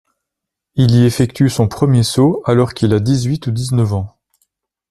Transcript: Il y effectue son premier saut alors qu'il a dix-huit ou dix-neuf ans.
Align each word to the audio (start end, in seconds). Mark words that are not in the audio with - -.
Il 0.73 0.95
y 0.95 1.05
effectue 1.05 1.47
son 1.51 1.67
premier 1.67 2.01
saut 2.01 2.41
alors 2.47 2.73
qu'il 2.73 2.91
a 2.95 2.99
dix-huit 2.99 3.45
ou 3.45 3.51
dix-neuf 3.51 3.93
ans. 3.93 4.17